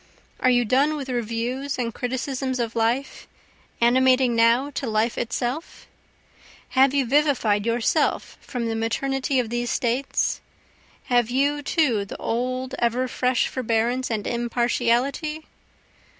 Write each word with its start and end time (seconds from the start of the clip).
Are 0.39 0.49
you 0.49 0.65
done 0.65 0.95
with 0.95 1.09
reviews 1.09 1.77
and 1.77 1.93
criticisms 1.93 2.59
of 2.59 2.75
life? 2.75 3.27
animating 3.79 4.35
now 4.35 4.71
to 4.71 4.87
life 4.87 5.15
itself? 5.15 5.85
Have 6.69 6.95
you 6.95 7.05
vivified 7.05 7.67
yourself 7.67 8.35
from 8.41 8.65
the 8.65 8.73
maternity 8.75 9.39
of 9.39 9.51
these 9.51 9.69
States? 9.69 10.41
Have 11.03 11.29
you 11.29 11.61
too 11.61 12.03
the 12.03 12.17
old 12.17 12.73
ever 12.79 13.07
fresh 13.07 13.47
forbearance 13.47 14.09
and 14.09 14.25
impartiality? 14.25 15.45